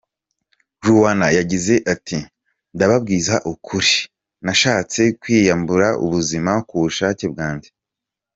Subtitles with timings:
[0.85, 2.17] Loana yagize ati:
[2.75, 3.93] «Ndababwiza ukuri
[4.45, 7.69] nashatse kwiyambura ubuzima ku bushake bwanjye.